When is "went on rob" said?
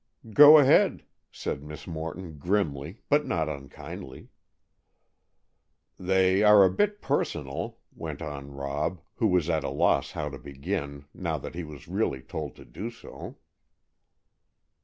7.95-9.01